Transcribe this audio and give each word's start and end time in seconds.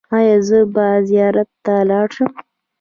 ایا 0.15 0.37
زه 0.47 0.59
به 0.73 0.85
زیارت 1.09 1.49
ته 1.65 1.73
لاړ 1.89 2.07
شم؟ 2.15 2.31